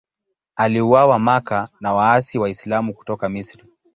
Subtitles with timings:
[0.55, 3.63] Aliuawa Makka na waasi Waislamu kutoka Misri.